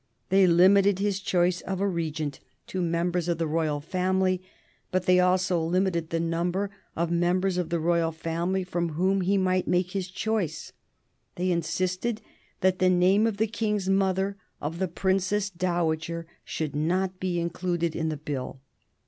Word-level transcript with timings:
They 0.29 0.47
limited 0.47 0.97
his 0.97 1.19
choice 1.19 1.61
of 1.61 1.79
a 1.79 1.87
regent 1.87 2.39
to 2.65 2.81
members 2.81 3.27
of 3.27 3.37
the 3.37 3.45
royal 3.45 3.79
family, 3.79 4.41
but 4.91 5.05
they 5.05 5.19
also 5.19 5.61
limited 5.63 6.09
the 6.09 6.19
number 6.19 6.71
of 6.95 7.11
members 7.11 7.55
of 7.59 7.69
the 7.69 7.79
royal 7.79 8.11
family 8.11 8.63
from 8.63 8.93
whom 8.93 9.21
he 9.21 9.37
might 9.37 9.67
make 9.67 9.91
his 9.91 10.07
choice. 10.07 10.73
They 11.35 11.51
insisted 11.51 12.19
that 12.61 12.79
the 12.79 12.89
name 12.89 13.27
of 13.27 13.37
the 13.37 13.45
King's 13.45 13.89
mother, 13.89 14.37
of 14.59 14.79
the 14.79 14.87
Princess 14.87 15.51
Dowager, 15.51 16.25
should 16.43 16.75
not 16.75 17.19
be 17.19 17.39
included 17.39 17.95
in 17.95 18.09
the 18.09 18.17
Bill. 18.17 18.59